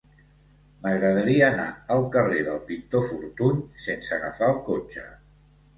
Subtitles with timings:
[0.85, 1.67] M'agradaria anar
[1.97, 5.11] al carrer del Pintor Fortuny sense agafar el cotxe.